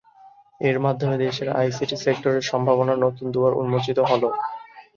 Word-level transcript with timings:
এর 0.61 0.77
মাধ্যমে 0.79 1.15
দেশের 1.23 1.47
আইসিটি 1.59 1.95
সেক্টরে 1.97 2.41
সম্ভাবনার 2.51 2.97
নতুন 3.05 3.25
দুয়ার 3.33 3.53
উন্মোচিত 3.53 3.97
হলো। 4.09 4.29